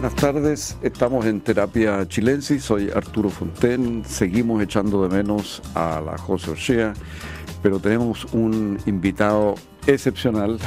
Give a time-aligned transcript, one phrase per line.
[0.00, 0.78] buenas tardes.
[0.80, 2.64] Estamos en Terapia Chilensis.
[2.64, 4.02] Soy Arturo Fonten.
[4.06, 6.94] Seguimos echando de menos a la José Ochea,
[7.62, 9.56] pero tenemos un invitado
[9.86, 10.58] excepcional.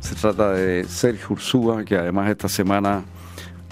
[0.00, 3.02] Se trata de Sergio Ursúa, que además esta semana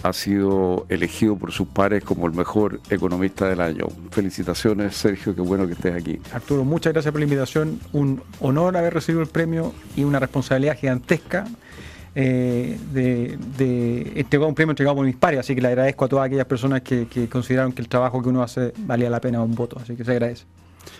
[0.02, 3.88] ha sido elegido por sus pares como el mejor economista del año.
[4.10, 6.18] Felicitaciones, Sergio, qué bueno que estés aquí.
[6.32, 7.78] Arturo, muchas gracias por la invitación.
[7.92, 11.44] Un honor haber recibido el premio y una responsabilidad gigantesca
[12.22, 13.38] eh, de,
[14.28, 16.82] de un premio entregado por mis pares, así que le agradezco a todas aquellas personas
[16.82, 20.04] que, consideraron que el trabajo que uno hace valía la pena un voto, así que
[20.04, 20.44] se agradece.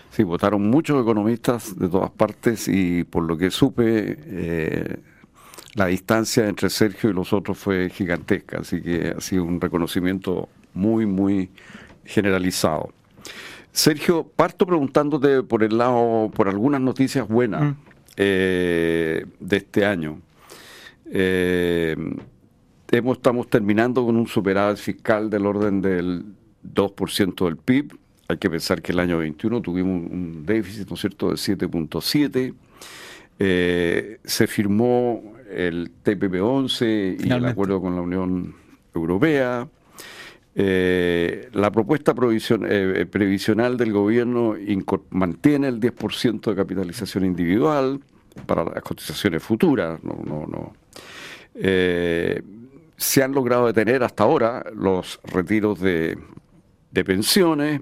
[0.09, 4.97] Sí, votaron muchos economistas de todas partes y por lo que supe, eh,
[5.75, 10.49] la distancia entre Sergio y los otros fue gigantesca, así que ha sido un reconocimiento
[10.73, 11.51] muy, muy
[12.03, 12.89] generalizado.
[13.71, 17.75] Sergio, parto preguntándote por el lado, por algunas noticias buenas mm.
[18.17, 20.19] eh, de este año.
[21.13, 21.95] Eh,
[22.91, 26.23] hemos, estamos terminando con un superávit fiscal del orden del
[26.63, 27.97] 2% del PIB.
[28.29, 32.53] Hay que pensar que el año 21 tuvimos un déficit, ¿no es cierto?, de 7.7.
[33.39, 38.55] Eh, se firmó el TPP-11 y el acuerdo con la Unión
[38.93, 39.67] Europea.
[40.53, 44.55] Eh, la propuesta eh, previsional del gobierno
[45.09, 48.01] mantiene el 10% de capitalización individual
[48.45, 50.03] para las cotizaciones futuras.
[50.03, 50.80] No, no, no.
[51.55, 52.41] Eh,
[52.97, 56.17] se han logrado detener hasta ahora los retiros de,
[56.93, 57.81] pensiones.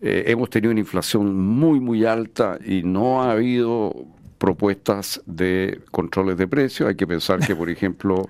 [0.00, 3.94] Eh, hemos tenido una inflación muy, muy alta y no ha habido
[4.38, 6.88] propuestas de controles de precios.
[6.88, 8.28] Hay que pensar que, por ejemplo,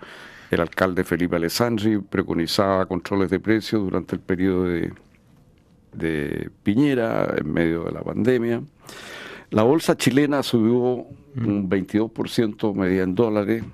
[0.50, 4.92] el alcalde Felipe Alessandri preconizaba controles de precios durante el periodo de,
[5.92, 8.62] de Piñera, en medio de la pandemia.
[9.50, 13.64] La bolsa chilena subió un 22% media en dólares,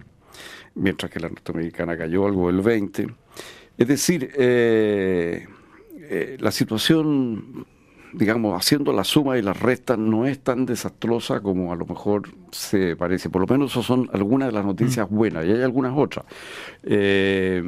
[0.76, 3.12] mientras que la norteamericana cayó algo del 20%.
[3.78, 5.47] Es decir, eh,
[5.98, 7.66] eh, la situación,
[8.12, 12.22] digamos, haciendo la suma y las restas, no es tan desastrosa como a lo mejor
[12.53, 13.28] se parece.
[13.28, 15.14] Por lo menos eso son algunas de las noticias mm.
[15.14, 16.25] buenas y hay algunas otras.
[16.84, 17.62] Eh,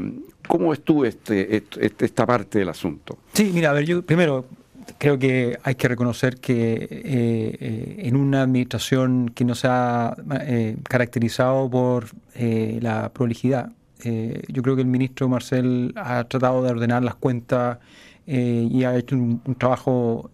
[0.46, 3.18] ¿Cómo estuvo este, este, esta parte del asunto?
[3.34, 4.46] Sí, mira, a ver, yo primero
[4.96, 10.16] creo que hay que reconocer que eh, eh, en una administración que no se ha
[10.40, 13.72] eh, caracterizado por la prolijidad,
[14.48, 17.78] yo creo que el ministro Marcel ha tratado de ordenar las cuentas
[18.24, 20.30] y ha hecho un, trabajo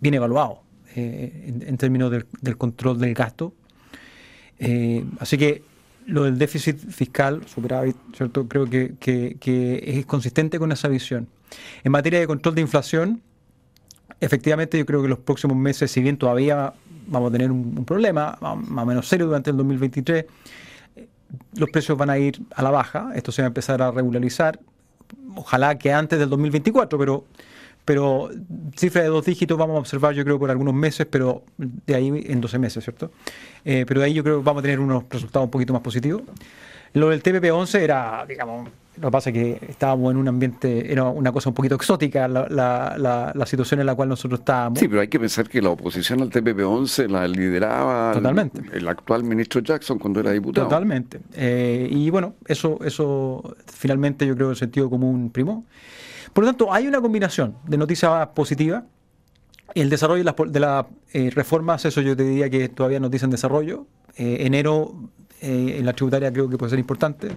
[0.00, 0.62] bien evaluado
[0.96, 3.54] en, términos del, control del gasto.
[5.20, 5.62] así que
[6.06, 8.48] lo del déficit fiscal, superávit, ¿cierto?
[8.48, 11.28] creo que es consistente con esa visión.
[11.84, 13.22] En materia de control de inflación,
[14.20, 16.72] efectivamente yo creo que los próximos meses, si bien todavía
[17.06, 20.26] vamos a tener un, problema más o menos serio durante el 2023,
[21.56, 24.60] los precios van a ir a la baja, esto se va a empezar a regularizar,
[25.34, 27.24] ojalá que antes del 2024, pero
[27.84, 28.30] pero
[28.76, 32.24] cifra de dos dígitos vamos a observar yo creo por algunos meses, pero de ahí
[32.26, 33.10] en 12 meses, ¿cierto?
[33.64, 35.82] Eh, pero de ahí yo creo que vamos a tener unos resultados un poquito más
[35.82, 36.22] positivos.
[36.92, 38.68] Lo del TPP-11 era, digamos,
[39.00, 42.28] lo que pasa es que estábamos en un ambiente, era una cosa un poquito exótica
[42.28, 44.78] la, la, la, situación en la cual nosotros estábamos.
[44.78, 48.12] Sí, pero hay que pensar que la oposición al TPP-11 la lideraba
[48.72, 50.66] El, actual ministro Jackson cuando era diputado.
[50.66, 51.18] Totalmente.
[51.34, 55.64] Eh, y bueno, eso, eso finalmente yo creo el sentido común primó.
[56.34, 58.84] Por lo tanto, hay una combinación de noticias positivas.
[59.74, 63.86] El desarrollo de las eh, reformas, eso yo te diría que todavía nos dicen desarrollo.
[64.16, 64.94] Eh, enero
[65.40, 67.28] en la tributaria creo que puede ser importante.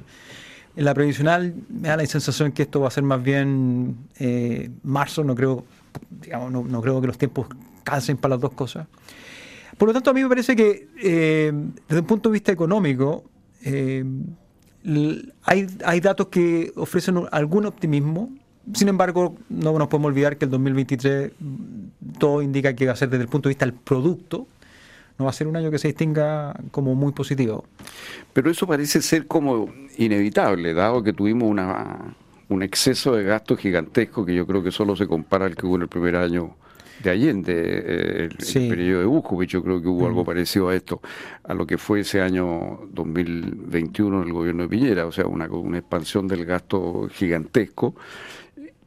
[0.76, 4.72] En la previsional me da la sensación que esto va a ser más bien eh,
[4.84, 5.66] marzo, no creo,
[6.22, 7.48] digamos, no, creo que los tiempos
[7.84, 8.88] cansen para las dos cosas.
[9.78, 11.52] Por lo tanto, a mí me parece que eh,
[11.88, 13.24] desde un punto de vista económico,
[13.64, 14.04] eh,
[15.44, 18.32] hay, hay datos que ofrecen algún optimismo.
[18.74, 21.32] Sin embargo, no nos podemos olvidar que el 2023
[22.18, 24.48] todo indica que va a ser desde el punto de vista del producto,
[25.18, 27.66] no va a ser un año que se distinga como muy positivo.
[28.34, 32.16] Pero eso parece ser como inevitable, dado que tuvimos una,
[32.50, 35.76] un exceso de gasto gigantesco que yo creo que solo se compara al que hubo
[35.76, 36.56] en el primer año
[37.02, 41.02] de Allende, eh, el, periodo de Buscovich, yo creo que hubo algo parecido a esto,
[41.44, 45.48] a lo que fue ese año 2021 en el gobierno de Piñera, o sea, una,
[45.48, 47.96] una expansión del gasto gigantesco.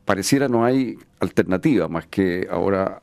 [0.04, 3.02] Pareciera no hay alternativa más que ahora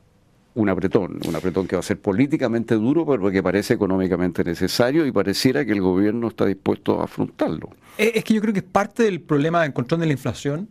[0.54, 5.04] un apretón, un apretón que va a ser políticamente duro, pero que parece económicamente necesario
[5.04, 7.70] y pareciera que el gobierno está dispuesto a afrontarlo.
[7.98, 10.68] Eh, es que yo creo que parte del problema del control de la inflación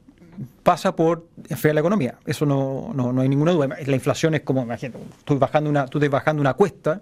[0.64, 2.16] pasa por enfriar la economía.
[2.26, 3.68] Eso no, no, hay ninguna duda.
[3.86, 7.02] La inflación es como, imagínate, tú, bajando una, tú estás bajando una cuesta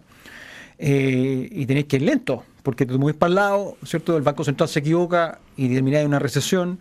[0.80, 4.18] y tenéis que ir lento, porque te movís para el lado, ¿cierto?
[4.18, 6.80] El Banco Central se equivoca y termináis en una recesión,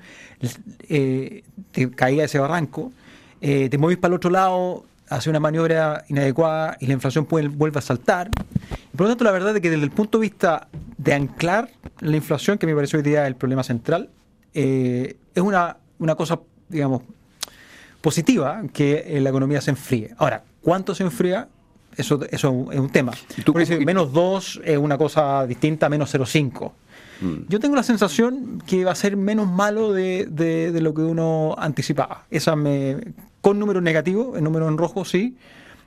[0.89, 2.93] te caía ese barranco,
[3.41, 7.83] te movís para el otro lado, hace una maniobra inadecuada y la inflación vuelve a
[7.83, 8.31] saltar.
[8.97, 11.69] Por lo tanto, la verdad es que desde el punto de vista de anclar
[12.01, 14.09] la inflación, que me parece hoy día el problema central,
[14.55, 17.03] eh, es una, una cosa, digamos,
[18.01, 20.15] positiva que la economía se enfríe.
[20.17, 21.49] Ahora, ¿cuánto se enfría?
[21.97, 23.13] Eso, eso es un tema.
[23.45, 23.53] ¿Tú,
[23.85, 26.73] menos 2 es una cosa distinta a menos 0,5.
[27.21, 27.49] Mm.
[27.49, 31.55] Yo tengo la sensación que va a ser menos malo de, de, lo que uno
[31.59, 32.27] anticipaba.
[32.31, 32.97] Esa me,
[33.41, 35.37] con números negativos, en números en rojo sí,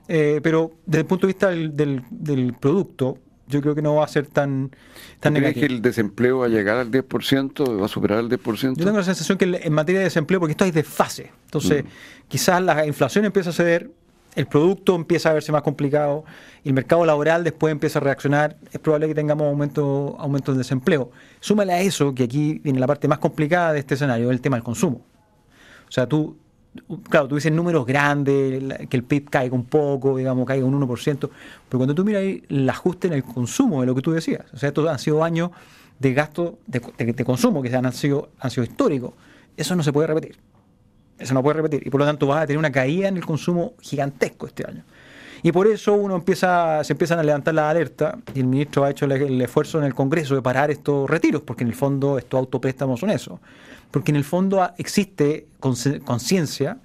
[0.07, 4.05] eh, pero desde el punto de vista del, del, producto, yo creo que no va
[4.05, 4.71] a ser tan,
[5.19, 8.77] tan ¿Crees que el desempleo va a llegar al 10%, va a superar el 10%?
[8.77, 11.87] Yo tengo la sensación que en materia de desempleo, porque esto hay desfase, entonces mm.
[12.27, 13.89] quizás la inflación empieza a ceder,
[14.35, 16.25] el producto empieza a verse más complicado
[16.63, 21.11] el mercado laboral después empieza a reaccionar, es probable que tengamos aumento, aumento del desempleo.
[21.39, 24.55] Súmale a eso, que aquí viene la parte más complicada de este escenario, el tema
[24.55, 25.01] del consumo.
[25.87, 26.37] O sea, tú
[27.09, 31.17] claro, tú dices números grandes, que el PIB caiga un poco, digamos, caiga un 1%,
[31.17, 34.45] pero cuando tú miras ahí el ajuste en el consumo de lo que tú decías,
[34.53, 35.51] o sea, estos han sido años
[35.99, 39.13] de gasto de, consumo que han sido, han sido históricos,
[39.55, 40.37] eso no se puede repetir.
[41.23, 41.85] Eso no puede repetir.
[41.85, 44.83] Y por lo tanto vas a tener una caída en el consumo gigantesco este año.
[45.41, 48.91] Y por eso uno empieza, se empiezan a levantar las alertas y el ministro ha
[48.91, 52.37] hecho el, esfuerzo en el Congreso de parar estos retiros, porque en el fondo estos
[52.37, 53.39] autopréstamos son eso
[53.93, 56.79] porque en el fondo existe conciencia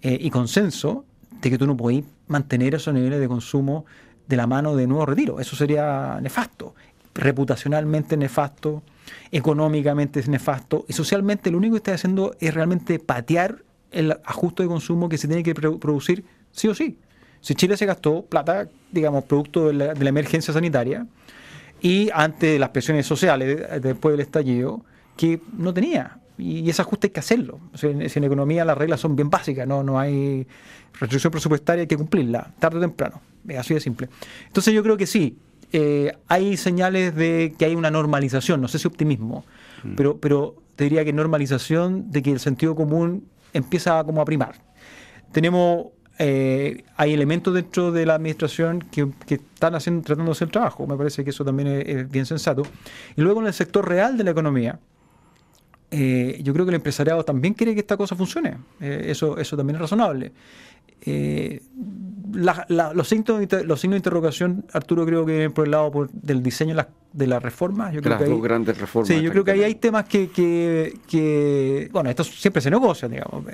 [0.00, 1.04] eh, y consenso
[1.42, 3.84] de que tú no podés mantener esos niveles de consumo
[4.26, 5.38] de la mano de nuevo retiro.
[5.38, 6.74] Eso sería nefasto,
[7.14, 8.82] reputacionalmente nefasto,
[9.30, 13.58] económicamente es nefasto y socialmente lo único que está haciendo es realmente patear
[13.90, 16.98] el ajuste de consumo que se tiene que producir sí o sí.
[17.40, 21.06] Si Chile se gastó plata, digamos, producto de la, de la emergencia sanitaria
[21.80, 24.84] y ante las presiones sociales después del estallido,
[25.16, 27.60] que no tenía y ese ajuste hay que hacerlo.
[27.82, 30.46] en, economía las reglas son bien básicas, no, no hay
[30.98, 33.20] restricción presupuestaria, hay que cumplirla, tarde o temprano.
[33.48, 34.08] Es así de simple.
[34.46, 35.38] Entonces yo creo que sí,
[35.72, 39.44] eh, hay señales de que hay una normalización, no sé si optimismo,
[39.82, 39.94] mm.
[39.94, 43.24] pero, pero te diría que normalización de que el sentido común
[43.56, 44.54] empieza como a primar.
[45.32, 45.86] Tenemos
[46.18, 50.86] eh, hay elementos dentro de la administración que, están haciendo, tratando de hacer trabajo.
[50.86, 52.62] Me parece que eso también es, bien sensato.
[53.16, 54.78] Y luego en el sector real de la economía,
[55.90, 58.56] eh, yo creo que el empresariado también quiere que esta cosa funcione.
[58.80, 60.32] Eh, eso, eso también es razonable.
[62.36, 66.42] Eh, los, signos, los signos de interrogación, Arturo, creo que vienen por el lado del
[66.42, 66.76] diseño
[67.12, 67.92] de las reformas.
[67.92, 69.08] Yo creo que hay, grandes reformas.
[69.08, 73.44] Sí, yo creo que ahí hay temas que, que, bueno, esto siempre se negocia, digamos,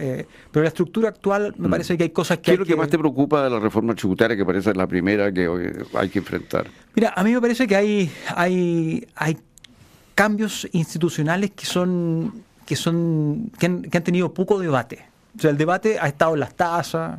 [0.50, 1.70] pero la estructura actual me mm.
[1.70, 2.44] parece que hay cosas que...
[2.44, 5.32] ¿Qué es lo que, más te preocupa de la reforma tributaria que parece la primera
[5.32, 5.48] que
[5.94, 6.66] hay que enfrentar?
[6.94, 9.38] Mira, a mí me parece que hay, hay, hay
[10.14, 15.04] cambios institucionales que son que son que han, tenido poco debate.
[15.36, 17.18] O sea, el debate ha estado en las tasas,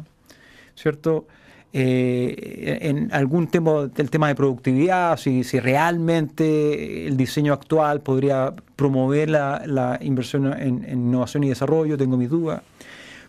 [0.75, 1.27] ¿cierto?
[1.75, 8.53] Eh, en algún tema del tema de productividad, si, si, realmente el diseño actual podría
[8.75, 12.61] promover la, inversión en, innovación y desarrollo, tengo mis dudas.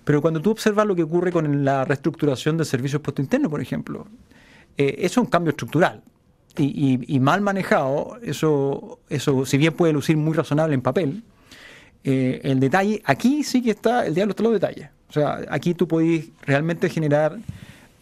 [0.05, 2.67] Pero cuando tú observas lo que ocurre con la reestructuración de
[2.99, 4.07] puesto interno, por ejemplo,
[4.77, 6.03] eh, eso es un cambio estructural
[6.59, 11.23] y, mal manejado, eso, eso, si bien puede lucir muy razonable en papel,
[12.05, 14.89] eh, el detalle, aquí sí que está, el diablo está en los detalles.
[15.09, 17.39] O sea, aquí tú podés realmente generar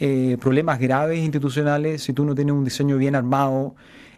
[0.05, 3.77] eh, problemas graves institucionales si tú no tienes un diseño bien armado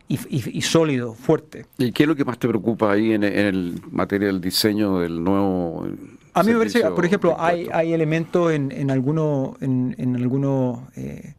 [0.09, 1.67] y, sólido, fuerte.
[1.77, 5.23] ¿Y qué es lo que más te preocupa ahí en, el materia del diseño del
[5.23, 5.87] nuevo...
[6.33, 9.61] A mí me parece, por ejemplo, hay, hay elementos en, en algunos...
[9.61, 11.35] En, en algunos eh,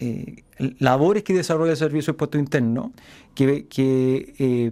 [0.00, 0.42] eh,
[0.78, 2.92] labores que desarrolla el Servicio de Puesto Interno
[3.34, 4.70] que, que eh,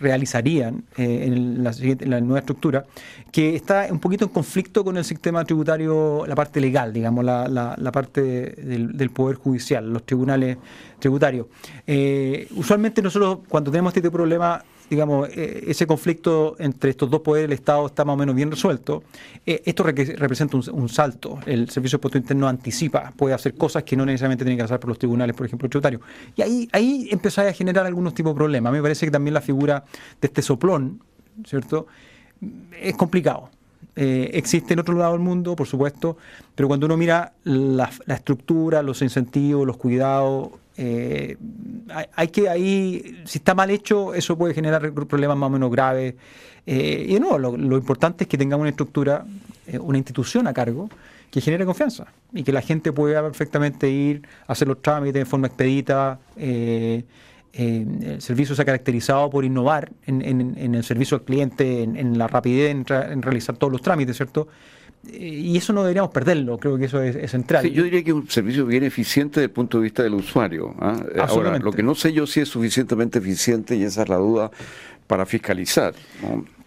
[0.00, 2.84] realizarían eh, en, la, nueva estructura,
[3.30, 7.48] que está un poquito en conflicto con el sistema tributario, la parte legal, digamos, la,
[7.48, 10.58] la, parte del, del, Poder Judicial, los tribunales
[10.98, 11.46] tributarios.
[12.56, 17.58] usualmente nosotros cuando tenemos este problema digamos, eh, ese conflicto entre estos dos poderes del
[17.58, 19.02] Estado está más o menos bien resuelto,
[19.46, 21.38] eh, esto representa un, salto.
[21.46, 24.80] El Servicio de Puesto Interno anticipa, puede hacer cosas que no necesariamente tienen que pasar
[24.80, 26.02] por los tribunales, por ejemplo, tributarios.
[26.36, 28.70] Y ahí, ahí empezáis a generar algunos tipos de problemas.
[28.70, 29.84] A mí me parece que también la figura
[30.20, 31.00] de este soplón,
[31.44, 31.86] ¿cierto?,
[32.80, 33.50] es complicado.
[33.96, 36.16] Eh, existe en otro lado del mundo, por supuesto,
[36.54, 41.36] pero cuando uno mira la, la estructura, los incentivos, los cuidados, eh,
[42.16, 46.14] hay, que ahí, si está mal hecho, eso puede generar problemas más o menos graves.
[46.66, 49.24] Eh, y no, lo, importante es que tengamos una estructura,
[49.66, 50.88] eh, una institución a cargo
[51.30, 55.24] que genere confianza y que la gente pueda perfectamente ir a hacer los trámites de
[55.26, 56.18] forma expedita.
[57.56, 61.82] Eh, eh, el servicio se ha caracterizado por innovar en, en, el servicio al cliente,
[61.82, 64.48] en, la rapidez en, realizar todos los trámites, ¿cierto?
[65.06, 67.62] y eso no deberíamos perderlo, creo que eso es, central.
[67.62, 70.14] Sí, yo diría que es un servicio bien eficiente desde el punto de vista del
[70.14, 70.74] usuario.
[70.80, 70.96] ¿ah?
[71.28, 74.50] Ahora, lo que no sé yo si es suficientemente eficiente, y esa es la duda,
[75.06, 75.94] para fiscalizar.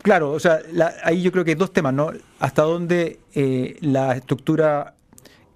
[0.04, 0.60] Claro, o sea,
[1.04, 2.12] ahí yo creo que hay dos temas, ¿no?
[2.40, 4.94] Hasta dónde eh, la estructura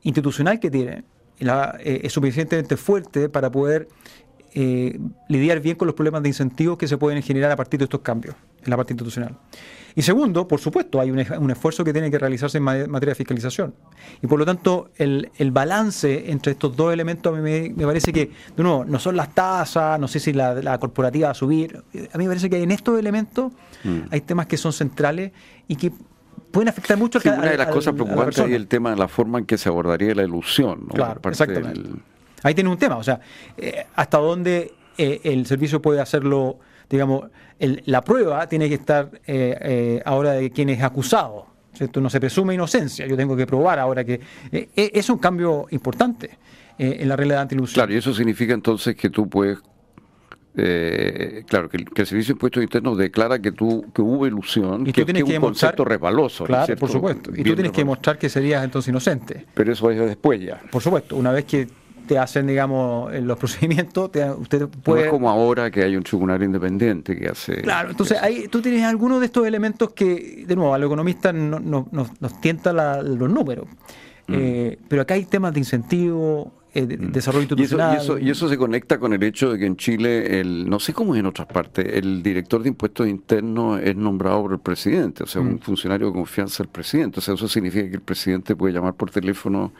[0.03, 1.03] institucional que tiene
[1.39, 3.87] eh, es suficientemente fuerte para poder
[4.53, 7.85] eh, lidiar bien con los problemas de incentivos que se pueden generar a partir de
[7.85, 9.37] estos cambios en la parte institucional.
[9.95, 13.73] Y segundo, por supuesto, hay un, esfuerzo que tiene que realizarse en materia de fiscalización.
[14.21, 18.31] Y por lo tanto, el, balance entre estos dos elementos a mí me, parece que,
[18.55, 21.83] de nuevo, no son las tasas, no sé si la, corporativa va a subir.
[22.13, 23.51] A mí me parece que en estos elementos
[23.83, 23.99] mm.
[24.11, 25.31] hay temas que son centrales
[25.67, 25.91] y que
[26.51, 29.39] pueden afectar mucho sí, Una de las cosas preocupantes es el tema de la forma
[29.39, 30.87] en que se abordaría la ilusión.
[30.93, 31.89] Claro, exactamente.
[32.43, 33.19] Ahí tiene un tema, o sea,
[33.57, 36.59] eh, hasta dónde eh, el servicio puede hacerlo
[36.91, 37.29] digamos,
[37.85, 41.47] la prueba tiene que estar eh, eh, ahora de quien es acusado.
[41.73, 42.01] ¿cierto?
[42.01, 44.19] No se presume inocencia, yo tengo que probar ahora que
[44.51, 46.37] eh, es un cambio importante
[46.77, 47.75] en la regla de antilusión.
[47.75, 49.59] Claro, y eso significa entonces que tú puedes
[51.47, 55.05] claro, que el, Servicio de Impuestos Internos declara que tú que hubo ilusión, y que,
[55.05, 56.43] tienes que, un concepto resbaloso.
[56.43, 57.31] Claro, por supuesto.
[57.33, 59.45] Y tú tienes que demostrar que serías entonces inocente.
[59.53, 60.59] Pero eso va después ya.
[60.71, 61.67] Por supuesto, una vez que
[62.11, 64.99] te hacen, digamos, los procedimientos, usted puede...
[64.99, 67.61] No es como ahora que hay un tribunal independiente que hace...
[67.61, 71.33] Claro, entonces ahí tú tienes algunos de estos elementos que, de nuevo, a los economistas
[71.33, 73.65] no, nos tienta los números.
[74.27, 74.33] Mm.
[74.33, 77.13] Eh, pero acá hay temas de incentivo, eh, de, mm.
[77.13, 77.95] desarrollo institucional.
[77.95, 80.81] Y eso, y eso, se conecta con el hecho de que en Chile, el, no
[80.81, 84.59] sé cómo es en otras partes, el director de impuestos internos es nombrado por el
[84.59, 85.59] presidente, o sea, un mm.
[85.59, 87.19] funcionario de confianza del presidente.
[87.19, 89.71] O sea, eso significa que el presidente puede llamar por teléfono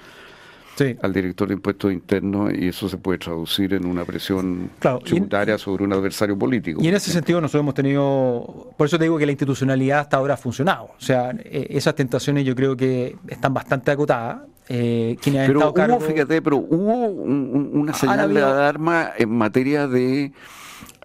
[1.01, 4.69] al director de impuestos internos y eso se puede traducir en una presión
[5.03, 6.81] tributaria sobre un adversario político.
[6.83, 10.17] Y en ese sentido nosotros hemos tenido, por eso te digo que la institucionalidad hasta
[10.17, 10.85] ahora ha funcionado.
[10.97, 14.41] O sea, eh, esas tentaciones yo creo que están bastante acotadas.
[14.69, 20.31] Eh, pero hubo, fíjate, pero hubo una señal de alarma en materia de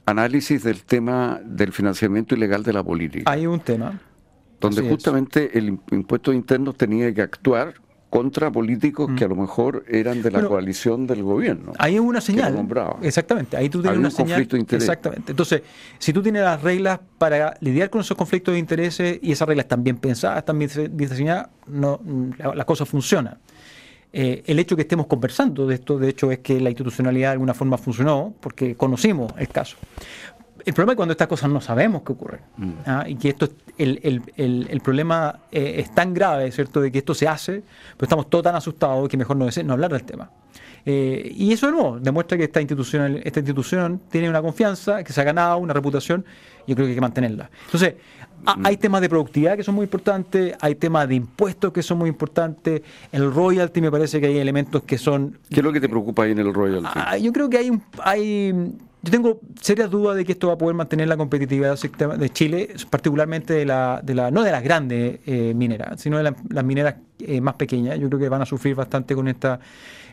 [0.04, 3.30] análisis del tema del financiamiento ilegal de la política.
[3.30, 3.98] Hay un tema.
[4.60, 7.74] Donde justamente el impuesto interno tenía que actuar
[8.10, 9.30] contra políticos que a mm.
[9.30, 11.72] lo mejor eran de la coalición del gobierno.
[11.78, 12.66] Ahí es una señal.
[13.02, 14.30] Exactamente, ahí tú tienes una señal.
[14.30, 14.84] Conflicto de interés.
[14.84, 15.32] Exactamente.
[15.32, 15.62] Entonces,
[15.98, 19.64] si tú tienes las reglas para lidiar con esos conflictos de intereses y esas reglas
[19.64, 22.00] están bien pensadas, están bien diseñadas, no,
[22.38, 23.38] la, cosa funciona.
[24.12, 27.32] Eh, el hecho que estemos conversando de esto, de hecho, es que la institucionalidad de
[27.32, 29.76] alguna forma funcionó, porque conocimos el caso.
[30.66, 32.40] El problema es cuando estas cosas no sabemos qué ocurren.
[32.56, 32.72] Mm.
[32.86, 33.04] ¿ah?
[33.06, 34.00] Y que esto, el,
[34.36, 37.62] el, el, problema eh, es tan grave, ¿cierto?, de que esto se hace,
[37.96, 40.28] pero estamos todos tan asustados que mejor no, no hablar del tema.
[40.84, 45.12] Eh, y eso de nuevo demuestra que esta institución, esta institución tiene una confianza, que
[45.12, 46.24] se ha ganado una reputación,
[46.66, 47.48] y yo creo que hay que mantenerla.
[47.66, 47.94] Entonces,
[48.44, 48.66] mm.
[48.66, 52.08] hay temas de productividad que son muy importantes, hay temas de impuestos que son muy
[52.08, 52.82] importantes,
[53.12, 55.38] el royalty me parece que hay elementos que son...
[55.48, 56.88] ¿Qué es lo que te preocupa ahí en el royalty?
[56.92, 57.70] Ah, yo creo que hay,
[58.02, 58.76] hay
[59.06, 62.74] yo tengo serias dudas de que esto va a poder mantener la competitividad de Chile,
[62.90, 66.96] particularmente de la, de la no de las grandes eh, mineras, sino de las mineras
[67.20, 68.00] eh, más pequeñas.
[68.00, 69.60] Yo creo que van a sufrir bastante con esta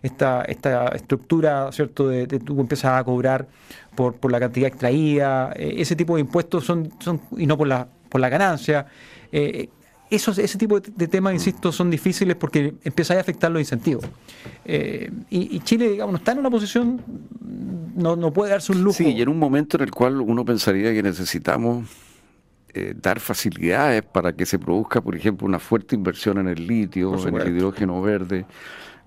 [0.04, 2.10] esta, esta estructura, ¿cierto?
[2.10, 3.48] De, tú empiezas a cobrar
[3.96, 7.68] por, por la cantidad extraída, eh, ese tipo de impuestos son, son y no por
[7.68, 8.86] la, por la ganancia.
[10.10, 14.06] Esos, ese tipo de, temas, insisto, son difíciles porque empieza a afectar los incentivos.
[14.66, 17.02] y, y, Chile, digamos, no está en una posición
[17.96, 18.98] no, no puede darse un lujo.
[18.98, 21.88] Sí, y en un momento en el cual uno pensaría que necesitamos
[22.74, 27.28] eh, dar facilidades para que se produzca, por ejemplo, una fuerte inversión en el litio,
[27.28, 28.46] en el hidrógeno verde.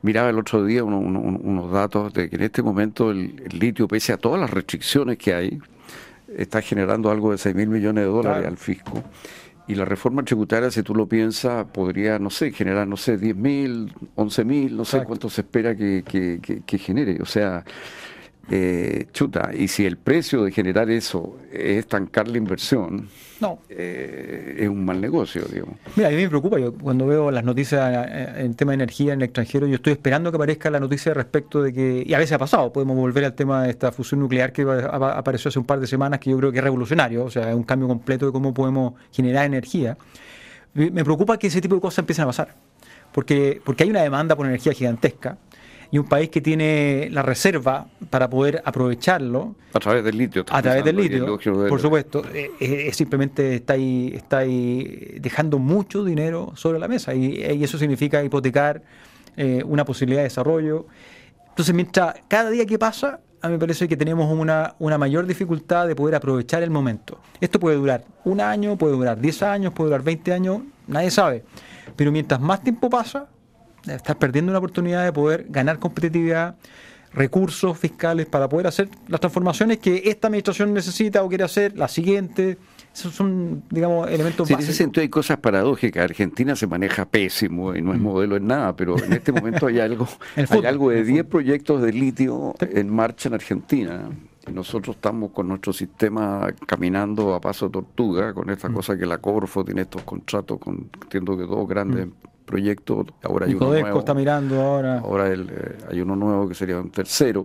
[0.02, 4.18] Miraba el otro día unos datos de que en este momento el, litio, pese a
[4.18, 5.58] todas las restricciones que hay,
[6.36, 9.02] está generando algo de 6 mil millones de dólares al fisco.
[9.68, 13.36] Y la reforma tributaria, si tú lo piensas, podría, no sé, generar, no sé, 10
[13.36, 17.18] mil, 11 mil, no sé cuánto se espera que, que, que genere.
[17.20, 17.64] O sea,
[18.50, 23.08] eh, chuta, y si el precio de generar eso es estancar la inversión,
[23.40, 23.58] no.
[23.68, 25.76] Eh, es un mal negocio, digamos.
[25.94, 29.12] Mira, a mí me preocupa, yo cuando veo las noticias eh, en tema de energía
[29.12, 32.18] en el extranjero, yo estoy esperando que aparezca la noticia respecto de que, y a
[32.18, 35.66] veces ha pasado, podemos volver al tema de esta fusión nuclear que apareció hace un
[35.66, 38.26] par de semanas, que yo creo que es revolucionario, o sea, es un cambio completo
[38.26, 39.98] de cómo podemos generar energía.
[40.72, 42.54] Me preocupa que ese tipo de cosas empiecen a pasar,
[43.12, 45.36] porque, porque hay una demanda por energía gigantesca
[45.90, 49.54] y un país que tiene la reserva para poder aprovecharlo.
[49.72, 50.44] A través del litio.
[50.50, 51.38] A través del litio,
[51.68, 52.24] por supuesto.
[52.32, 57.78] Eh, eh, simplemente está ahí, está ahí dejando mucho dinero sobre la mesa y, eso
[57.78, 58.82] significa hipotecar
[59.36, 60.86] eh, una posibilidad de desarrollo.
[61.48, 65.26] Entonces, mientras cada día que pasa, a mí me parece que tenemos una, una mayor
[65.26, 67.18] dificultad de poder aprovechar el momento.
[67.40, 71.44] Esto puede durar un año, puede durar 10 años, puede durar 20 años, nadie sabe.
[71.96, 73.28] Pero mientras más tiempo pasa,
[73.86, 76.56] estás perdiendo una oportunidad de poder ganar competitividad,
[77.12, 81.88] recursos fiscales para poder hacer las transformaciones que esta administración necesita o quiere hacer, la
[81.88, 82.58] siguiente.
[82.92, 86.04] Esos son, digamos, elementos sí, En ese sentido hay cosas paradójicas.
[86.04, 88.02] Argentina se maneja pésimo y no es mm.
[88.02, 91.92] modelo en nada, pero en este momento hay algo, hay algo de 10 proyectos de
[91.92, 94.10] litio en marcha en Argentina.
[94.46, 98.74] Y nosotros estamos con nuestro sistema caminando a paso tortuga, con esta mm.
[98.74, 103.04] cosa que la Corfo tiene estos contratos con, entiendo que dos grandes mm proyecto.
[103.22, 103.98] Ahora hay uno nuevo.
[103.98, 105.00] está mirando ahora.
[105.00, 107.44] Ahora eh, hay uno nuevo que sería un tercero.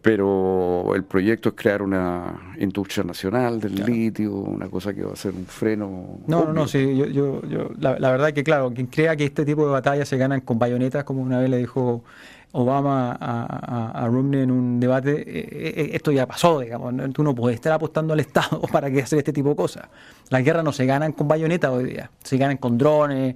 [0.00, 5.16] Pero el proyecto es crear una industria nacional del litio, una cosa que va a
[5.16, 6.20] ser un freno.
[6.28, 9.24] No, no, no, sí, yo, yo, yo la, verdad es que, claro, quien crea que
[9.24, 12.04] este tipo de batallas se ganan con bayonetas, como una vez le dijo
[12.52, 16.94] Obama a, a, Romney en un debate, eh, eh, esto ya pasó, digamos.
[17.12, 19.88] Tú no puedes estar apostando al Estado para que hacer este tipo de cosas.
[20.30, 23.34] Las guerras no se ganan con bayonetas hoy día, se ganan con drones,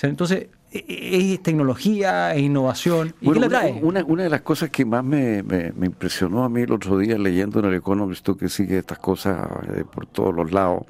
[0.00, 3.14] entonces, e, e, es tecnología, es innovación.
[3.20, 3.78] ¿Y qué la trae?
[3.82, 7.18] Una, una, de las cosas que más me, me, impresionó a mí el otro día
[7.18, 10.84] leyendo en el Economist, tú que sigue estas cosas eh, por todos los lados,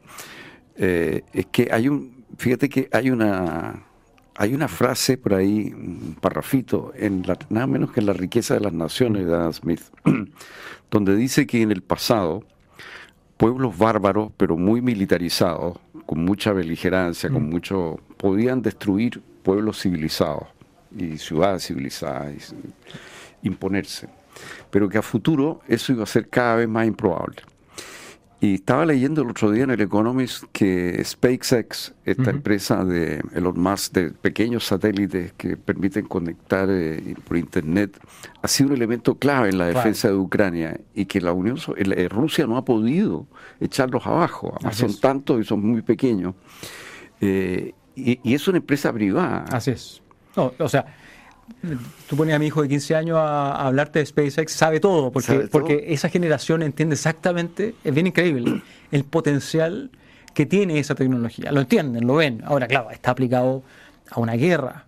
[0.77, 3.85] eh, es que hay un, fíjate que hay una,
[4.37, 8.61] hay una frase por ahí, un parrafito, en nada menos que en La riqueza de
[8.61, 9.83] las naciones de Adam Smith,
[10.91, 12.45] donde dice que en el pasado,
[13.37, 17.51] pueblos bárbaros, pero muy militarizados, con mucha beligerancia, con mm.
[17.51, 20.45] mucho, podían destruir pueblos civilizados
[20.97, 22.55] y ciudades civilizadas,
[23.43, 24.09] y imponerse.
[24.71, 27.43] Pero que a futuro eso iba a ser cada vez más improbable.
[28.41, 33.61] Y estaba leyendo el otro día en el Economist que SpaceX, esta empresa de Elon
[33.61, 38.01] Musk de pequeños satélites que permiten conectar eh, por Internet,
[38.43, 42.09] ha sido un elemento clave en la defensa de Ucrania y que la Unión eh,
[42.09, 43.29] Rusia no ha podido
[43.61, 44.53] echarlos abajo.
[44.57, 46.35] Además son tantos y son muy pequeños.
[47.21, 49.45] Eh, y, es una empresa privada.
[49.51, 50.03] Así es.
[50.37, 50.87] o sea,
[52.09, 55.49] tú pones a mi hijo de 15 años a, hablarte de SpaceX, sabe todo, porque,
[55.51, 59.91] porque esa generación entiende exactamente, es bien increíble, el potencial
[60.35, 61.53] que tiene esa tecnología.
[61.53, 62.43] Lo entienden, lo ven.
[62.45, 63.63] Ahora, claro, está aplicado
[64.11, 64.87] a una guerra.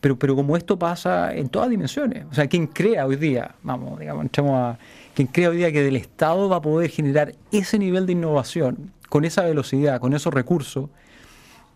[0.00, 3.98] Pero, pero como esto pasa en todas dimensiones, o sea, quien crea hoy día, vamos,
[3.98, 4.78] digamos, entramos a,
[5.14, 8.92] quien crea hoy día que del Estado va a poder generar ese nivel de innovación,
[9.08, 10.90] con esa velocidad, con esos recursos,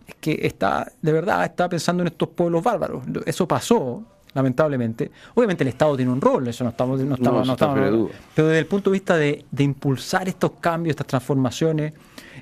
[0.09, 3.05] es que está, de verdad, está pensando en estos pueblos bárbaros.
[3.27, 5.11] Eso pasó, lamentablemente.
[5.35, 8.61] Obviamente el Estado tiene un rol, eso no estamos, no estamos, no, estamos pero desde
[8.61, 11.93] el punto de vista de, impulsar estos cambios, estas transformaciones,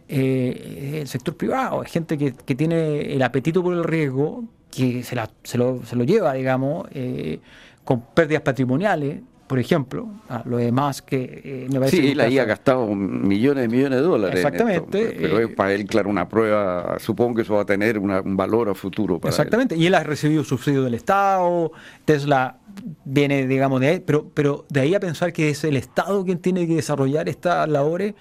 [0.08, 5.02] eh, el sector privado, es gente que, que, tiene el apetito por el riesgo, que
[5.02, 7.40] se, la, se, lo, se lo lleva, digamos, eh,
[7.84, 10.08] con pérdidas patrimoniales, por ejemplo,
[10.44, 14.04] lo demás que eh, me parece Sí, él ahí ha gastado millones y millones de
[14.04, 14.36] dólares.
[14.36, 15.16] Exactamente.
[15.20, 18.68] pero es para él, claro, una prueba, supongo que eso va a tener un valor
[18.68, 21.70] a futuro para Exactamente, y él ha recibido subsidio del Estado,
[22.04, 22.58] Tesla
[23.04, 26.38] viene, digamos, de ahí, pero, pero de ahí a pensar que es el Estado quien
[26.38, 28.14] tiene que desarrollar estas labores,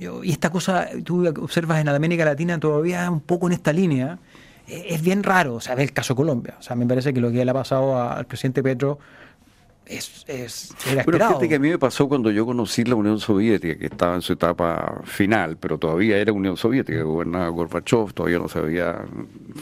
[0.00, 4.18] y esta cosa, tú observas en América Latina todavía un poco en esta línea,
[4.66, 7.30] es bien raro, o sea, ve el caso Colombia, o sea, me parece que lo
[7.30, 8.98] que le ha pasado al presidente Petro
[9.96, 13.18] es, es era Pero fíjate que a mí me pasó cuando yo conocí la Unión
[13.18, 18.38] Soviética, que estaba en su etapa final, pero todavía era Unión Soviética, gobernaba Gorbachev, todavía
[18.38, 19.04] no sabía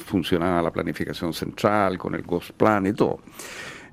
[0.06, 3.20] funcionaba la planificación central con el Gosplan y todo.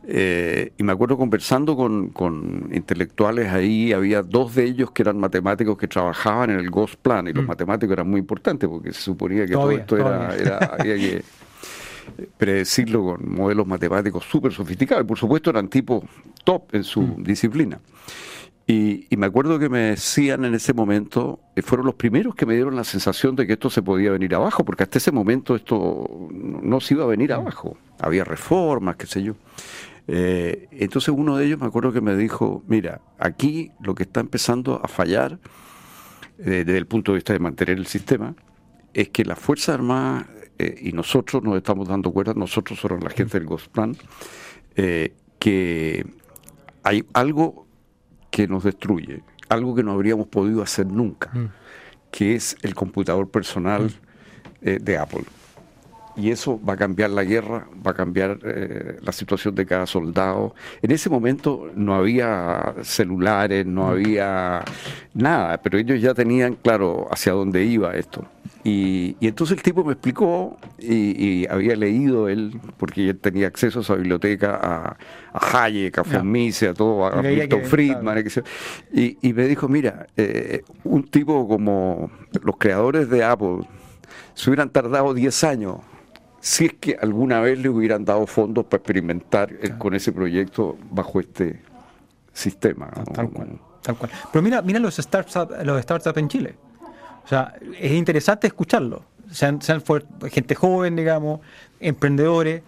[0.10, 5.19] Eh, y me acuerdo conversando con, con, intelectuales ahí, había dos de ellos que eran
[5.19, 7.47] matemáticos que trabajaban en el Gosplan, y los mm.
[7.47, 11.23] matemáticos eran muy importantes porque se suponía que todo esto era, era había que
[12.38, 15.06] predecirlo con modelos matemáticos súper sofisticados.
[15.06, 16.04] Por supuesto eran tipos
[16.43, 17.24] top en su mm.
[17.24, 17.80] disciplina.
[18.70, 22.54] Y, me acuerdo que me decían en ese momento, eh, fueron los primeros que me
[22.54, 26.30] dieron la sensación de que esto se podía venir abajo, porque hasta ese momento esto
[26.32, 27.34] no, se iba a venir mm.
[27.34, 27.78] abajo.
[28.00, 29.36] Había reformas, qué sé yo.
[30.10, 34.20] Eh, entonces uno de ellos me acuerdo que me dijo, mira, aquí lo que está
[34.20, 35.39] empezando a fallar
[36.39, 38.36] eh, desde el punto de vista de mantener el sistema
[38.93, 40.28] es que las Fuerzas Armadas
[40.60, 43.96] eh, y nosotros nos estamos dando cuenta, nosotros somos la gente del Gosplan,
[44.76, 46.06] eh, que
[46.84, 47.67] hay algo
[48.32, 51.50] que nos destruye, algo que no habríamos podido hacer nunca, mm.
[52.12, 53.89] que es el computador personal mm.
[54.62, 55.24] eh, de Apple.
[56.17, 59.86] Y eso va a cambiar la guerra, va a cambiar eh, la situación de cada
[59.86, 60.56] soldado.
[60.82, 64.65] En ese momento no había celulares, no había
[65.13, 68.25] nada, pero ellos ya tenían claro hacia dónde iba esto.
[68.63, 73.82] Y, entonces el tipo me explicó, y, había leído él, porque él tenía acceso a
[73.84, 74.97] esa biblioteca, a,
[75.34, 78.25] a Hayek, a von a todo, a Milton Friedman,
[78.91, 82.10] y, y, me dijo, mira, eh, un tipo como
[82.41, 83.60] los creadores de Apple,
[84.34, 85.77] se hubieran tardado 10 años
[86.48, 90.78] si es que alguna vez le hubieran dado fondos para experimentar eh, con ese proyecto
[90.92, 91.60] bajo este
[92.32, 92.90] sistema.
[93.14, 94.12] Tal cual, tal cual.
[94.32, 96.56] Pero mira, mira los startups, los startups en Chile.
[97.26, 99.04] O sea, es interesante escucharlo.
[99.30, 99.84] Sean, sean
[100.32, 101.42] gente joven, digamos,
[101.82, 102.62] emprendedores,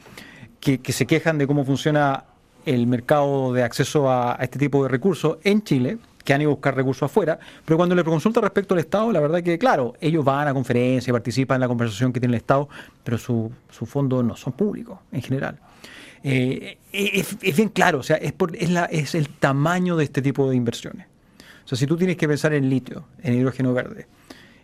[0.59, 2.25] que, se quejan de cómo funciona
[2.65, 6.53] el mercado de acceso a, este tipo de recursos en Chile, que han ido a
[6.53, 10.23] buscar recursos afuera, pero cuando le consulta respecto al Estado, la verdad que, claro, ellos
[10.23, 12.69] van a conferencias, participan en la conversación que tiene el Estado,
[13.03, 15.59] pero sus su fondos no son públicos en general.
[16.23, 20.21] Eh, es, bien claro, o sea, es, por, es, la, es el tamaño de este
[20.21, 21.07] tipo de inversiones.
[21.65, 24.07] O sea, si tú tienes que pensar en litio, en hidrógeno verde,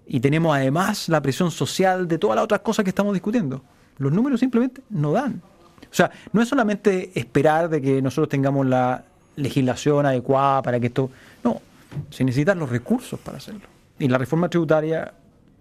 [0.07, 3.63] y tenemos además la presión social de todas las otras cosas que estamos discutiendo.
[3.97, 5.41] Los números simplemente no dan.
[5.89, 10.87] O sea, no es solamente esperar de que nosotros tengamos la legislación adecuada para que
[10.87, 11.09] esto...
[11.43, 11.61] No,
[12.09, 13.67] se necesitan los recursos para hacerlo.
[13.99, 15.13] Y la reforma tributaria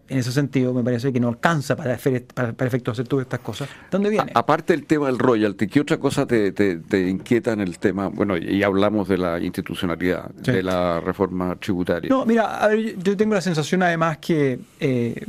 [0.08, 1.96] en ese sentido, me parece que no alcanza para,
[2.34, 3.68] para, para efectos hacer todas estas cosas.
[3.90, 4.30] ¿Dónde viene?
[4.34, 8.08] aparte del tema del royalty, ¿qué otra cosa te, te, inquieta en el tema?
[8.08, 12.10] Bueno, y hablamos de la institucionalidad, de la reforma tributaria.
[12.10, 15.24] No, mira, yo tengo la sensación además que eh,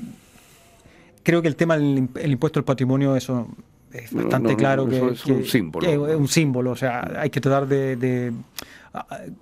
[1.24, 3.48] creo que el tema del impuesto al patrimonio, eso
[4.04, 5.88] es bastante claro que, es un símbolo.
[5.88, 8.34] es un símbolo, o sea, hay que tratar de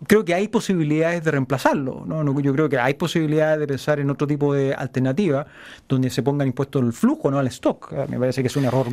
[0.07, 2.03] creo que hay posibilidades de reemplazarlo.
[2.05, 2.39] ¿no?
[2.39, 5.45] Yo creo que hay posibilidades de pensar en otro tipo de alternativa
[5.87, 7.91] donde se pongan impuestos al flujo, no al stock.
[8.09, 8.87] Me parece que es un error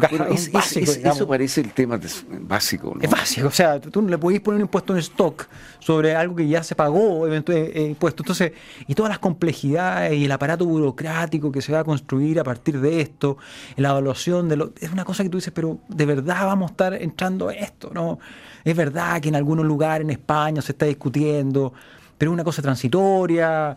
[0.52, 0.92] básico.
[0.92, 1.98] eso parece el tema
[2.40, 2.96] básico.
[3.00, 3.48] Es básico.
[3.48, 5.46] O sea, tú no le podéis poner un impuesto en stock
[5.78, 8.22] sobre algo que ya se pagó, eventualmente, eh, impuesto.
[8.22, 8.52] Entonces,
[8.86, 12.80] y todas las complejidades y el aparato burocrático que se va a construir a partir
[12.80, 13.38] de esto,
[13.76, 14.72] la evaluación de lo.
[14.80, 17.90] Es una cosa que tú dices, pero de verdad vamos a estar entrando a esto,
[17.92, 18.18] ¿no?
[18.64, 21.72] Es verdad que en algunos lugares en España se está discutiendo,
[22.18, 23.76] pero es una cosa transitoria.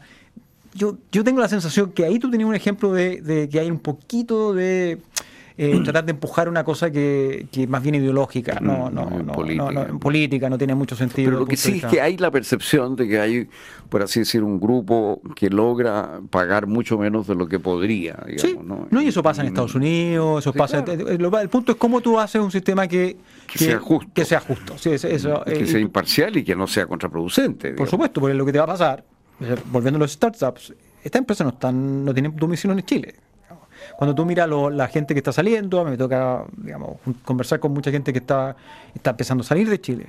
[0.73, 3.79] Yo, yo tengo la sensación que ahí tú tenías un ejemplo de que hay un
[3.79, 4.99] poquito de
[5.57, 9.71] eh, tratar de empujar una cosa que, que más bien ideológica, no, no, no, política.
[9.71, 11.29] no, política no tiene mucho sentido.
[11.29, 13.47] Pero lo que sí es que hay la percepción de que hay,
[13.89, 18.17] por así decir, un grupo que logra pagar mucho menos de lo que podría.
[18.25, 19.01] Digamos, ¿no?
[19.01, 20.83] y eso pasa en Estados Unidos, eso pasa.
[20.87, 24.09] El punto es cómo tú haces un sistema que, que, sea justo.
[24.13, 24.77] Que sea justo.
[24.77, 27.71] Sí, eso, que sea imparcial y que no sea contraproducente.
[27.73, 29.03] Por supuesto, porque lo que te va a pasar,
[29.71, 33.15] volviendo a los startups, estas empresas no están, no tienen domicilio en Chile
[33.97, 37.73] cuando tú miras la gente que está saliendo, a mí me toca digamos, conversar con
[37.73, 38.55] mucha gente que está,
[38.93, 40.07] está empezando a salir de Chile.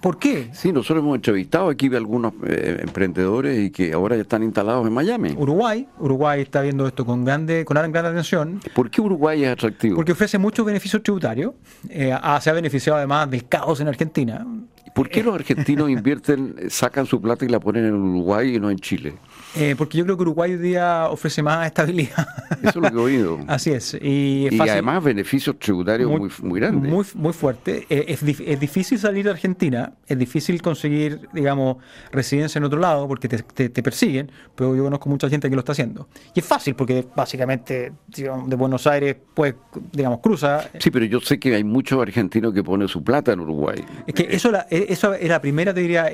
[0.00, 0.50] ¿Por qué?
[0.52, 4.86] Sí, nosotros hemos entrevistado aquí a algunos eh, emprendedores y que ahora ya están instalados
[4.86, 5.34] en Miami.
[5.36, 8.60] Uruguay, Uruguay está viendo esto con grande, con gran atención.
[8.74, 9.96] ¿Por qué Uruguay es atractivo?
[9.96, 11.52] Porque ofrece muchos beneficios tributarios,
[11.88, 14.46] eh, se ha beneficiado además del caos en Argentina.
[14.94, 18.70] ¿Por qué los argentinos invierten, sacan su plata y la ponen en Uruguay y no
[18.70, 19.14] en Chile?
[19.56, 22.26] Eh, porque yo creo que Uruguay hoy día ofrece más estabilidad.
[22.60, 23.38] Eso es lo que he oído.
[23.46, 23.94] Así es.
[24.00, 26.90] Y, además beneficios tributarios muy, muy, grandes.
[26.90, 27.86] Muy, muy fuerte.
[27.88, 31.76] Eh, es, es, difícil salir de Argentina, es difícil conseguir, digamos,
[32.10, 35.60] residencia en otro lado porque te, te, persiguen, pero yo conozco mucha gente que lo
[35.60, 36.08] está haciendo.
[36.34, 39.54] Y es fácil porque básicamente de Buenos Aires, pues,
[39.92, 40.68] digamos, cruza.
[40.78, 43.84] Sí, pero yo sé que hay muchos argentinos que ponen su plata en Uruguay.
[44.06, 46.10] Es que eso, la, eso es la primera, te diría,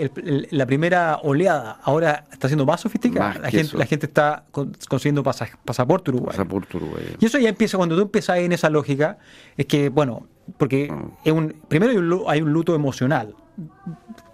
[0.50, 1.78] la primera oleada.
[1.82, 6.36] Ahora está siendo más sofisticada la, gente, la gente está consiguiendo pasaporte uruguayo.
[6.36, 6.78] Pasaporte
[7.18, 9.18] Y eso ya empieza, cuando tú empiezas en esa lógica,
[9.56, 10.26] es que, bueno,
[10.58, 11.04] porque ah.
[11.24, 13.34] es un, primero hay un, luto emocional.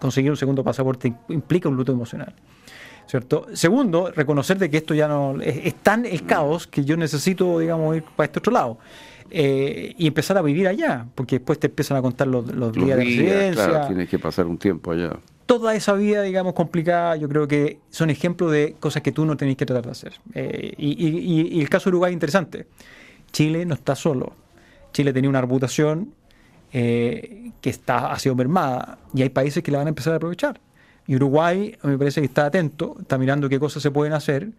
[0.01, 2.35] Conseguir un segundo pasaporte implica un luto emocional.
[3.07, 3.47] ¿Cierto?
[3.53, 6.27] Segundo, reconocer de que esto ya no es, tan el mm.
[6.27, 8.79] caos que yo necesito, digamos, ir para este otro lado.
[9.31, 12.97] Eh, y empezar a vivir allá, porque después te empiezan a contar los, días, de
[12.97, 13.69] residencia.
[13.69, 17.79] Claro, tienes que pasar un tiempo allá toda esa vida, digamos, complicada, yo creo que
[17.91, 20.13] son ejemplos de cosas que tú no tenés que tratar de hacer.
[20.35, 22.67] Eh, y, el caso de Uruguay es interesante.
[23.33, 24.33] Chile no está solo.
[24.93, 26.13] Chile tenía una reputación
[26.73, 30.17] eh, que está, ha sido mermada y hay países que la van a empezar a
[30.17, 30.61] aprovechar.
[31.07, 34.51] Y Uruguay, me parece que está atento, está mirando qué cosas se pueden hacer.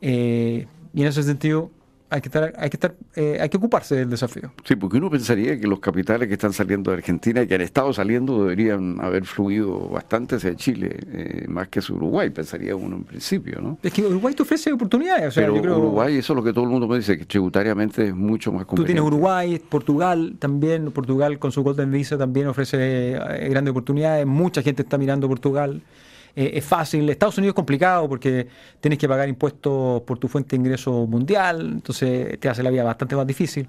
[0.00, 1.70] Eh, y en ese sentido,
[2.10, 4.52] hay que estar, hay que estar, eh, hay que ocuparse del desafío.
[4.64, 7.60] Sí, porque uno pensaría que los capitales que están saliendo de Argentina y que han
[7.60, 12.96] estado saliendo deberían haber fluido bastante hacia Chile, eh, más que hacia Uruguay, pensaría uno
[12.96, 13.78] en principio, ¿no?
[13.82, 15.34] Es que Uruguay te ofrece oportunidades.
[15.34, 18.52] Pero Uruguay, eso es lo que todo el mundo me dice, que tributariamente es mucho
[18.52, 18.84] más complicado.
[18.84, 24.26] Tú tienes Uruguay, Portugal también, Portugal con su Golden Visa también ofrece eh, grandes oportunidades,
[24.26, 25.82] mucha gente está mirando Portugal.
[26.40, 27.10] Eh, es fácil.
[27.10, 28.46] Estados Unidos es complicado porque
[28.80, 32.84] tienes que pagar impuestos por tu fuente de ingreso mundial, entonces te hace la vida
[32.84, 33.68] bastante más difícil.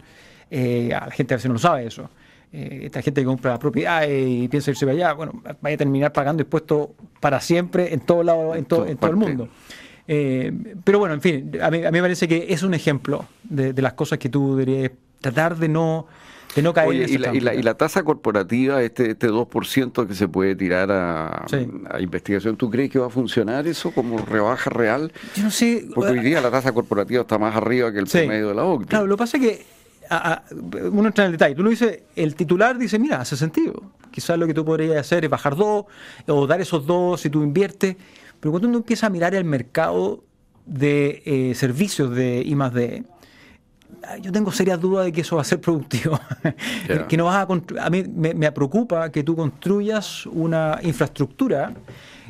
[0.52, 2.12] Eh, a la gente a veces no lo sabe eso.
[2.54, 6.14] Eh, esta gente que compra propiedad y piensa irse para allá, bueno, vaya a terminar
[6.14, 9.50] pagando impuestos para siempre en todo lado, en, todo, en todo el mundo.
[10.06, 13.94] pero bueno, en fin, a mí, me parece que es un ejemplo de, de las
[13.94, 16.06] cosas que tú deberías tratar de no
[16.58, 21.46] no y, la, tasa corporativa, este, este 2% que se puede tirar a,
[22.00, 25.12] investigación, ¿tú crees que va a funcionar eso como rebaja real?
[25.36, 25.88] Yo no sé.
[25.94, 28.88] Porque hoy día la tasa corporativa está más arriba que el promedio de la OCDE.
[28.88, 29.66] Claro, lo que pasa es que
[30.92, 31.56] uno entra en el detalle.
[31.56, 33.84] Tú lo dices, el titular dice, mira, hace sentido.
[34.12, 35.86] Quizás lo que tú podrías hacer es bajar dos
[36.28, 37.96] o dar esos dos si tú inviertes.
[38.40, 40.24] Pero cuando uno empieza a mirar el mercado
[40.66, 43.04] de eh, servicios de I más D,
[44.22, 46.20] yo tengo serias dudas de que eso va a ser productivo.
[47.08, 51.74] que no vas a, a mí me, preocupa que tú construyas una infraestructura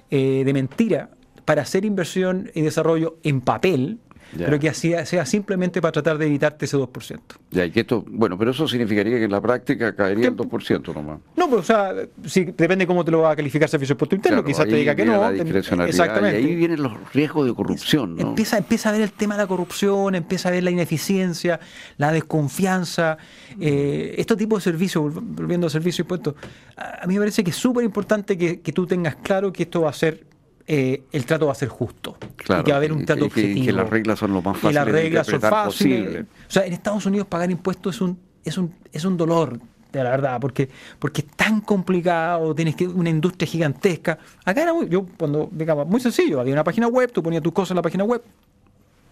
[0.10, 1.10] eh, de mentira
[1.45, 4.00] para hacer inversión y desarrollo en papel,
[4.38, 7.20] pero que así sea simplemente para tratar de evitarte ese 2%.
[7.52, 10.94] Ya, y que esto, bueno, pero eso significaría que en la práctica caería el 2%
[10.94, 11.20] nomás.
[11.36, 11.94] No, pero o sea,
[12.26, 15.06] si, depende cómo te lo va a calificar Servicio de Interno, quizás te diga que
[15.06, 15.30] no.
[15.30, 16.42] Exactamente.
[16.42, 18.30] Y ahí vienen los riesgos de corrupción, ¿no?
[18.30, 21.60] Empieza, empieza a ver el tema de la corrupción, empieza a ver la ineficiencia,
[21.98, 23.18] la desconfianza.
[23.60, 26.36] Eh, este tipo de servicios, volviendo a servicio impuestos,
[26.76, 29.82] a, mí me parece que es súper importante que, que tú tengas claro que esto
[29.82, 30.29] va a ser
[30.71, 32.15] eh, el trato va a ser justo.
[32.36, 33.60] Claro, y que va a haber un trato objetivo.
[33.60, 36.25] Y que las reglas son lo más fáciles y las reglas son fáciles.
[36.25, 39.60] O sea, en Estados Unidos pagar impuestos es un, es un, es un dolor,
[39.91, 44.19] de la verdad, porque, porque es tan complicado, tienes que una industria gigantesca.
[44.45, 47.51] Acá era muy, yo cuando, digamos, muy sencillo, había una página web, tú ponías tus
[47.51, 48.21] cosas en la página web.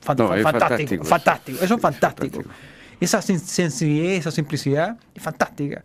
[0.02, 2.44] fantástico, fantástico, eso es fantástico.
[3.00, 5.84] Esa sencillez, esa simplicidad es fantástica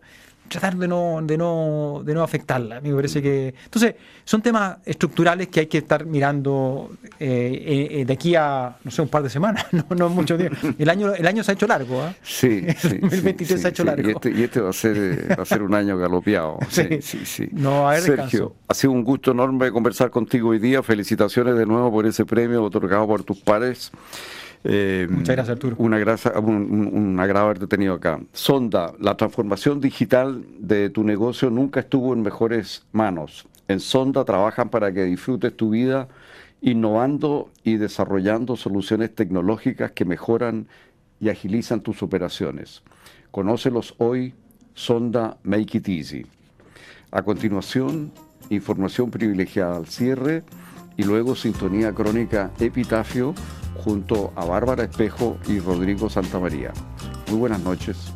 [0.53, 2.79] tratar de no, de no, de no afectarla.
[2.81, 3.53] Me parece que.
[3.65, 8.91] Entonces, son temas estructurales que hay que estar mirando eh, eh, de aquí a, no
[8.91, 10.57] sé, un par de semanas, no, no mucho tiempo.
[10.77, 12.15] El año, el año se ha hecho largo, ¿eh?
[12.21, 12.65] Sí.
[12.83, 14.07] El 2023 se ha hecho largo.
[14.07, 16.59] Y este, y este, va, a ser, eh, va a ser un año galopeado.
[16.73, 17.49] Sí, sí, sí.
[17.51, 20.81] No, a Sergio, ha sido un gusto enorme conversar contigo hoy día.
[20.81, 23.91] Felicitaciones de nuevo por ese premio otorgado por tus pares.
[24.63, 25.75] Eh, Muchas gracias, Arturo.
[25.77, 28.19] Una un, un, agrado haberte tenido acá.
[28.31, 33.45] Sonda, la transformación digital de tu negocio nunca estuvo en mejores manos.
[33.67, 36.07] En Sonda trabajan para que disfrutes tu vida
[36.61, 40.67] innovando y desarrollando soluciones tecnológicas que mejoran
[41.19, 42.83] y agilizan tus operaciones.
[43.31, 44.33] Conócelos hoy,
[44.73, 46.25] Sonda Make It Easy.
[47.11, 48.11] A continuación,
[48.49, 50.43] información privilegiada al cierre
[50.95, 53.33] y luego sintonía crónica Epitafio
[53.83, 56.71] junto a Bárbara Espejo y Rodrigo Santamaría.
[57.29, 58.13] Muy buenas noches.